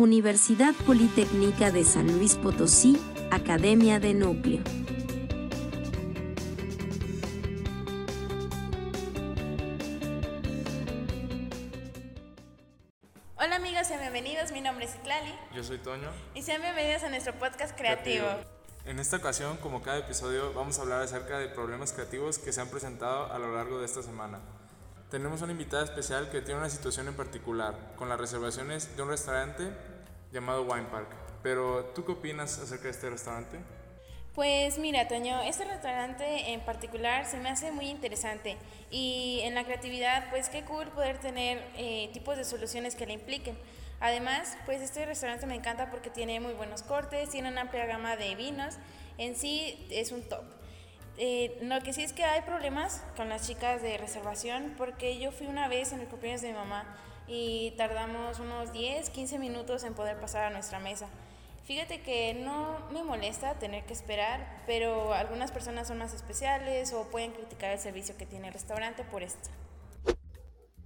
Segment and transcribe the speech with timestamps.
[0.00, 2.96] Universidad Politécnica de San Luis Potosí,
[3.32, 4.62] Academia de Núcleo.
[13.34, 14.52] Hola amigos, sean bienvenidos.
[14.52, 15.34] Mi nombre es Itlali.
[15.52, 16.12] Yo soy Toño.
[16.32, 18.28] Y sean bienvenidos a nuestro podcast creativo.
[18.84, 22.60] En esta ocasión, como cada episodio, vamos a hablar acerca de problemas creativos que se
[22.60, 24.38] han presentado a lo largo de esta semana.
[25.10, 29.08] Tenemos una invitada especial que tiene una situación en particular con las reservaciones de un
[29.08, 29.70] restaurante
[30.32, 31.08] llamado Wine Park.
[31.42, 33.58] Pero, ¿tú qué opinas acerca de este restaurante?
[34.34, 38.58] Pues mira, Toño, este restaurante en particular se me hace muy interesante
[38.90, 43.14] y en la creatividad, pues qué cool poder tener eh, tipos de soluciones que le
[43.14, 43.56] impliquen.
[44.00, 48.16] Además, pues este restaurante me encanta porque tiene muy buenos cortes, tiene una amplia gama
[48.16, 48.74] de vinos,
[49.16, 50.57] en sí es un top.
[51.20, 55.32] Eh, lo que sí es que hay problemas con las chicas de reservación porque yo
[55.32, 56.84] fui una vez en el cumpleaños de mi mamá
[57.26, 61.08] y tardamos unos 10, 15 minutos en poder pasar a nuestra mesa.
[61.64, 67.10] Fíjate que no me molesta tener que esperar, pero algunas personas son más especiales o
[67.10, 69.50] pueden criticar el servicio que tiene el restaurante por esto.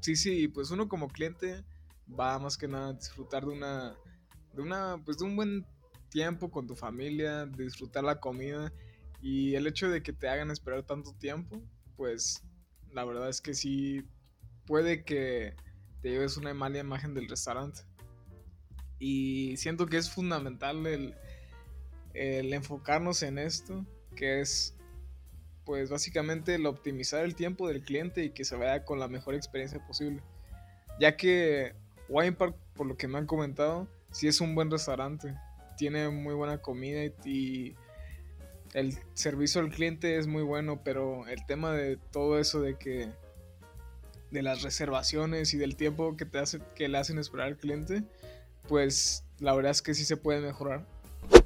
[0.00, 1.62] Sí, sí, pues uno como cliente
[2.18, 3.94] va más que nada a disfrutar de una,
[4.54, 5.66] de una, pues de un buen
[6.08, 8.72] tiempo con tu familia, disfrutar la comida
[9.22, 11.62] y el hecho de que te hagan esperar tanto tiempo,
[11.96, 12.42] pues
[12.90, 14.04] la verdad es que sí
[14.66, 15.54] puede que
[16.02, 17.82] te lleves una mala imagen del restaurante.
[18.98, 21.14] Y siento que es fundamental el,
[22.14, 24.76] el enfocarnos en esto, que es
[25.64, 29.34] pues básicamente el optimizar el tiempo del cliente y que se vaya con la mejor
[29.34, 30.20] experiencia posible.
[30.98, 31.74] Ya que
[32.08, 35.34] Wine Park, por lo que me han comentado, sí es un buen restaurante.
[35.76, 37.74] Tiene muy buena comida y,
[38.74, 43.10] el servicio al cliente es muy bueno, pero el tema de todo eso de que
[44.30, 48.02] de las reservaciones y del tiempo que te hace que le hacen esperar al cliente,
[48.66, 50.86] pues la verdad es que sí se puede mejorar.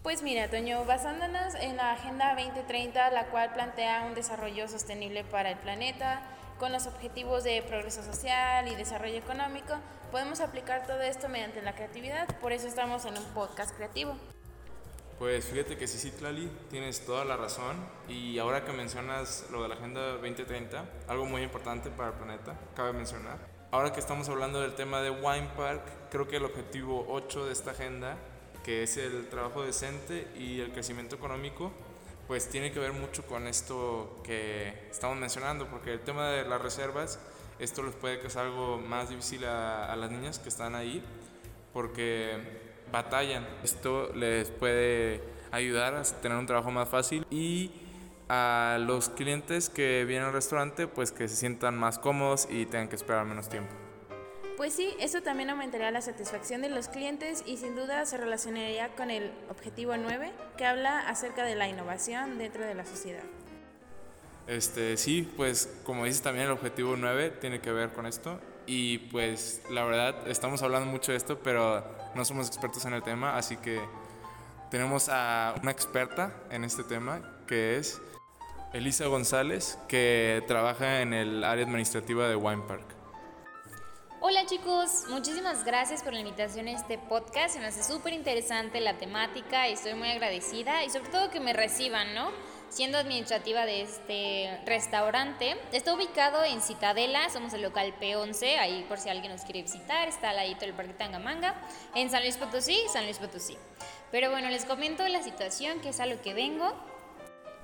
[0.03, 5.51] Pues mira, Toño, basándonos en la Agenda 2030, la cual plantea un desarrollo sostenible para
[5.51, 6.23] el planeta,
[6.61, 9.75] con los objetivos de progreso social y desarrollo económico,
[10.13, 14.17] podemos aplicar todo esto mediante la creatividad, por eso estamos en un podcast creativo.
[15.19, 17.77] Pues fíjate que sí, sí, Tlali, tienes toda la razón.
[18.07, 22.55] Y ahora que mencionas lo de la Agenda 2030, algo muy importante para el planeta,
[22.75, 23.39] cabe mencionar.
[23.71, 27.53] Ahora que estamos hablando del tema de Wine Park, creo que el objetivo 8 de
[27.53, 28.19] esta agenda,
[28.63, 31.73] que es el trabajo decente y el crecimiento económico,
[32.27, 36.61] pues tiene que ver mucho con esto que estamos mencionando, porque el tema de las
[36.61, 37.19] reservas,
[37.59, 41.03] esto les puede causar algo más difícil a, a las niñas que están ahí,
[41.73, 43.47] porque batallan.
[43.63, 47.71] Esto les puede ayudar a tener un trabajo más fácil y
[48.29, 52.89] a los clientes que vienen al restaurante pues que se sientan más cómodos y tengan
[52.89, 53.73] que esperar menos tiempo.
[54.57, 58.89] Pues sí, eso también aumentaría la satisfacción de los clientes y sin duda se relacionaría
[58.97, 63.23] con el objetivo 9 que habla acerca de la innovación dentro de la sociedad.
[64.47, 68.99] Este, sí, pues como dices también el objetivo 9 tiene que ver con esto y
[68.99, 71.85] pues la verdad estamos hablando mucho de esto, pero
[72.15, 73.81] no somos expertos en el tema, así que
[74.71, 78.01] tenemos a una experta en este tema que es
[78.73, 82.97] Elisa González, que trabaja en el área administrativa de Wine Park.
[84.21, 87.55] Hola chicos, muchísimas gracias por la invitación a este podcast.
[87.55, 91.39] Se me hace súper interesante la temática y estoy muy agradecida y sobre todo que
[91.39, 92.31] me reciban, ¿no?
[92.69, 95.57] Siendo administrativa de este restaurante.
[95.73, 100.09] Está ubicado en Citadela, somos el local P11, ahí por si alguien nos quiere visitar,
[100.09, 101.55] está al ladito del Parque Tangamanga,
[101.95, 103.57] en San Luis Potosí, San Luis Potosí.
[104.11, 106.73] Pero bueno, les comento la situación, que es a lo que vengo.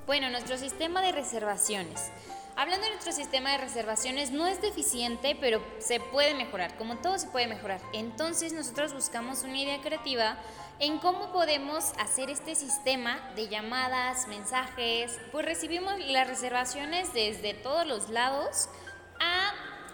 [0.05, 2.11] Bueno, nuestro sistema de reservaciones.
[2.57, 7.19] Hablando de nuestro sistema de reservaciones, no es deficiente, pero se puede mejorar, como todo
[7.19, 7.81] se puede mejorar.
[7.93, 10.37] Entonces nosotros buscamos una idea creativa
[10.81, 17.87] en cómo podemos hacer este sistema de llamadas, mensajes, pues recibimos las reservaciones desde todos
[17.87, 18.69] los lados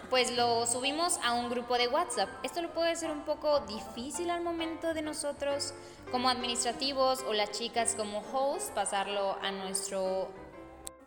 [0.09, 2.29] pues lo subimos a un grupo de WhatsApp.
[2.43, 5.73] Esto lo puede ser un poco difícil al momento de nosotros
[6.11, 10.29] como administrativos o las chicas como host pasarlo a nuestro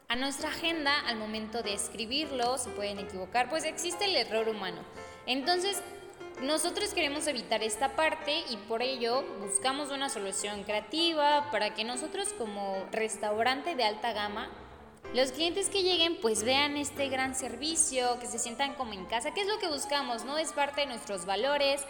[0.08, 4.82] a nuestra agenda al momento de escribirlo, se pueden equivocar, pues existe el error humano.
[5.25, 5.81] Entonces,
[6.43, 12.28] nosotros queremos evitar esta parte y por ello buscamos una solución creativa para que nosotros
[12.37, 14.50] como restaurante de alta gama,
[15.14, 19.34] los clientes que lleguen pues vean este gran servicio, que se sientan como en casa,
[19.34, 20.38] que es lo que buscamos, ¿no?
[20.38, 21.84] Es parte de nuestros valores,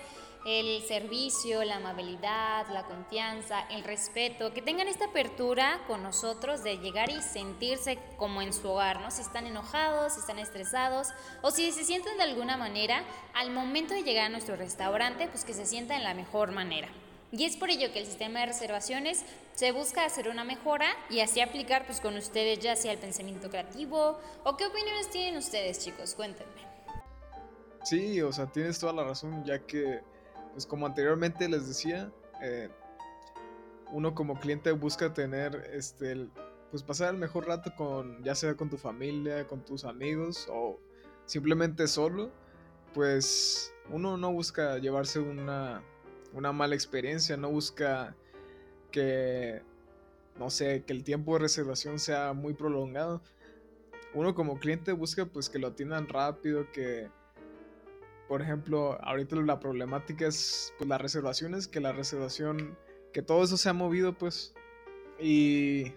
[0.45, 6.79] el servicio, la amabilidad, la confianza, el respeto, que tengan esta apertura con nosotros de
[6.79, 9.13] llegar y sentirse como en su hogar, ¿no?
[9.13, 11.09] Si están enojados, si están estresados
[11.43, 13.05] o si se sienten de alguna manera,
[13.35, 16.89] al momento de llegar a nuestro restaurante, pues que se sientan de la mejor manera.
[17.33, 19.25] Y es por ello que el sistema de reservaciones
[19.55, 23.49] se busca hacer una mejora y así aplicar pues con ustedes ya sea el pensamiento
[23.49, 26.61] creativo o qué opiniones tienen ustedes chicos, cuéntenme.
[27.85, 30.03] Sí, o sea, tienes toda la razón, ya que
[30.53, 32.13] pues como anteriormente les decía,
[32.43, 32.69] eh,
[33.93, 36.29] uno como cliente busca tener, este,
[36.71, 40.79] pues pasar el mejor rato con, ya sea con tu familia, con tus amigos o
[41.25, 42.31] simplemente solo,
[42.93, 45.83] pues uno no busca llevarse una,
[46.33, 48.17] una mala experiencia, no busca
[48.91, 49.63] que,
[50.39, 53.23] no sé, que el tiempo de reservación sea muy prolongado.
[54.15, 57.09] Uno como cliente busca pues que lo atiendan rápido, que
[58.33, 62.79] por ejemplo, ahorita la problemática es pues, las reservaciones, que la reservación,
[63.13, 64.55] que todo eso se ha movido, pues.
[65.21, 65.93] Y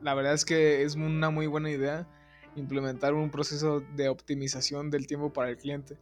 [0.00, 2.08] la verdad es que es una muy buena idea
[2.54, 5.98] implementar un proceso de optimización del tiempo para el cliente.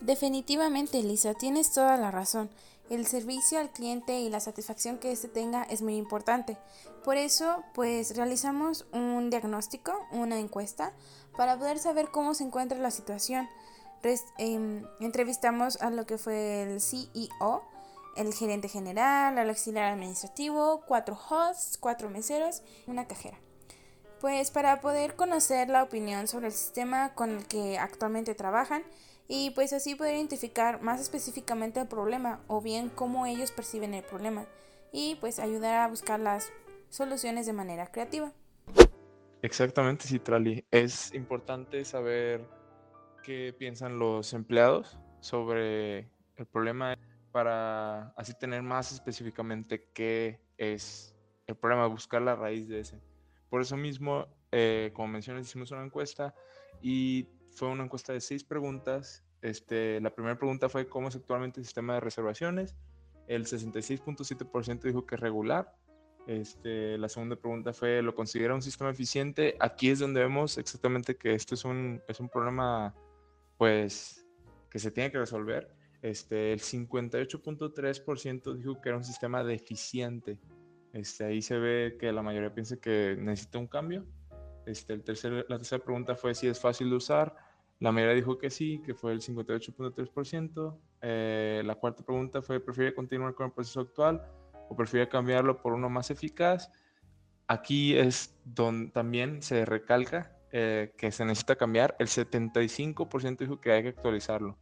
[0.00, 2.48] Definitivamente, Lisa, tienes toda la razón.
[2.88, 6.56] El servicio al cliente y la satisfacción que éste tenga es muy importante.
[7.04, 10.92] Por eso, pues realizamos un diagnóstico, una encuesta,
[11.36, 13.48] para poder saber cómo se encuentra la situación.
[14.38, 17.62] Em, entrevistamos a lo que fue el CEO,
[18.16, 23.38] el gerente general, al auxiliar administrativo, cuatro hosts, cuatro meseros y una cajera.
[24.20, 28.82] Pues para poder conocer la opinión sobre el sistema con el que actualmente trabajan
[29.32, 34.02] y pues así poder identificar más específicamente el problema o bien cómo ellos perciben el
[34.02, 34.44] problema
[34.92, 36.52] y pues ayudar a buscar las
[36.88, 38.32] soluciones de manera creativa.
[39.40, 40.64] Exactamente, Citrali.
[40.72, 42.44] Es importante saber
[43.22, 46.98] qué piensan los empleados sobre el problema
[47.30, 51.14] para así tener más específicamente qué es
[51.46, 53.00] el problema, buscar la raíz de ese.
[53.48, 56.34] Por eso mismo, eh, como mencioné, hicimos una encuesta
[56.82, 59.24] y fue una encuesta de seis preguntas.
[59.42, 62.76] Este, la primera pregunta fue cómo es actualmente el sistema de reservaciones.
[63.26, 65.74] El 66.7% dijo que es regular.
[66.26, 69.56] Este, la segunda pregunta fue, ¿lo considera un sistema eficiente?
[69.58, 72.94] Aquí es donde vemos exactamente que esto es un, es un problema
[73.56, 74.26] pues
[74.70, 75.74] que se tiene que resolver.
[76.02, 80.38] Este, el 58.3% dijo que era un sistema deficiente.
[80.92, 84.06] Este, ahí se ve que la mayoría piensa que necesita un cambio.
[84.66, 87.34] Este, el tercer, la tercera pregunta fue si es fácil de usar.
[87.78, 90.78] La mayoría dijo que sí, que fue el 58.3%.
[91.02, 94.22] Eh, la cuarta pregunta fue, ¿prefiere continuar con el proceso actual
[94.68, 96.70] o prefiere cambiarlo por uno más eficaz?
[97.48, 103.70] Aquí es donde también se recalca eh, que se necesita cambiar, el 75% dijo que
[103.70, 104.58] hay que actualizarlo.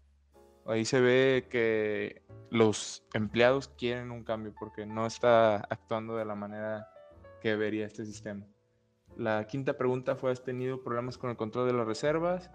[0.67, 6.35] Ahí se ve que los empleados quieren un cambio porque no está actuando de la
[6.35, 6.87] manera
[7.41, 8.47] que debería este sistema.
[9.19, 12.51] La quinta pregunta fue, ¿has tenido problemas con el control de las reservas?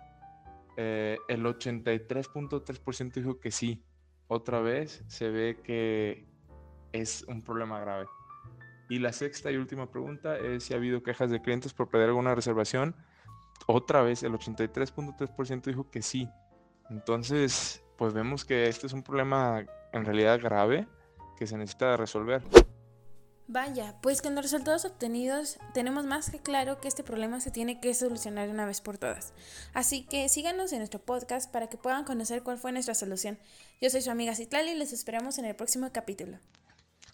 [0.77, 3.83] Eh, el 83.3% dijo que sí.
[4.27, 6.25] Otra vez se ve que
[6.94, 8.07] es un problema grave.
[8.89, 12.10] Y la sexta y última pregunta es si ha habido quejas de clientes por perder
[12.10, 12.95] alguna reservación
[13.68, 16.30] otra vez el 83.3% dijo que sí.
[16.89, 20.88] Entonces, pues vemos que este es un problema en realidad grave
[21.38, 22.42] que se necesita resolver.
[23.48, 27.81] Vaya, pues con los resultados obtenidos tenemos más que claro que este problema se tiene
[27.81, 29.34] que solucionar una vez por todas.
[29.74, 33.38] Así que síganos en nuestro podcast para que puedan conocer cuál fue nuestra solución.
[33.81, 36.39] Yo soy su amiga Citlali y les esperamos en el próximo capítulo.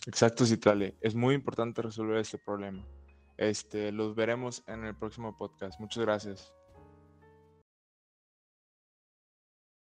[0.06, 0.96] Exacto, Citlali.
[1.02, 2.86] Es muy importante resolver este problema.
[3.38, 5.80] Este, los veremos en el próximo podcast.
[5.80, 6.54] Muchas gracias.